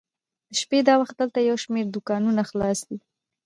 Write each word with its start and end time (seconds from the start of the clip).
د 0.49 0.51
شپې 0.61 0.79
دا 0.87 0.95
وخت 1.01 1.15
دلته 1.21 1.39
یو 1.49 1.57
شمېر 1.63 1.85
دوکانونه 1.89 2.41
خلاص 2.49 2.79
دي. 2.87 2.97